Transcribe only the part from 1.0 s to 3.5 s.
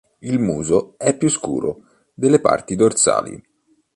più scuro delle parti dorsali.